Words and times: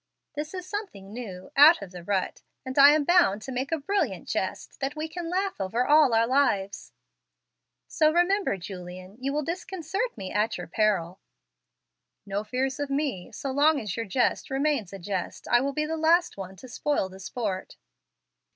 This 0.33 0.55
is 0.55 0.67
something 0.67 1.13
new, 1.13 1.51
out 1.55 1.83
of 1.83 1.91
the 1.91 2.01
rut; 2.03 2.41
and 2.65 2.75
I 2.79 2.89
am 2.95 3.03
bound 3.03 3.43
to 3.43 3.51
make 3.51 3.71
it 3.71 3.75
a 3.75 3.81
brilliant 3.81 4.27
jest 4.27 4.79
that 4.79 4.95
we 4.95 5.07
can 5.07 5.29
laugh 5.29 5.61
over 5.61 5.85
all 5.85 6.15
our 6.15 6.25
lives. 6.25 6.91
So 7.87 8.11
remember, 8.11 8.57
Julian, 8.57 9.15
you 9.19 9.31
will 9.31 9.43
disconcert 9.43 10.17
me 10.17 10.33
at 10.33 10.57
your 10.57 10.65
peril." 10.65 11.19
"No 12.25 12.43
fears 12.43 12.79
of 12.79 12.89
me. 12.89 13.31
So 13.31 13.51
long 13.51 13.79
as 13.79 13.95
your 13.95 14.07
jest 14.07 14.49
remains 14.49 14.91
a 14.91 14.97
jest, 14.97 15.47
I 15.47 15.61
will 15.61 15.71
be 15.73 15.85
the 15.85 15.97
last 15.97 16.35
one 16.35 16.55
to 16.55 16.67
spoil 16.67 17.07
the 17.07 17.19
sport." 17.19 17.75